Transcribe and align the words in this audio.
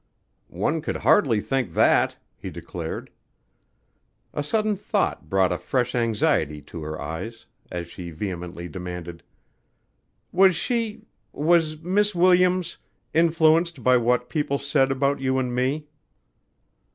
"One 0.47 0.81
could 0.81 0.95
hardly 0.95 1.41
think 1.41 1.73
that," 1.73 2.15
he 2.35 2.49
declared. 2.49 3.11
A 4.33 4.41
sudden 4.41 4.75
thought 4.75 5.29
brought 5.29 5.51
a 5.51 5.59
fresh 5.59 5.93
anxiety 5.93 6.59
to 6.59 6.81
her 6.81 6.99
eyes, 6.99 7.45
as 7.69 7.85
she 7.85 8.09
vehemently 8.09 8.67
demanded: 8.67 9.21
"Was 10.31 10.55
she 10.55 11.03
was 11.31 11.79
Miss 11.83 12.15
Williams, 12.15 12.77
influenced 13.13 13.83
by 13.83 13.97
what 13.97 14.27
people 14.27 14.57
said 14.57 14.91
about 14.91 15.19
you 15.19 15.37
and 15.37 15.53
me?" 15.53 15.85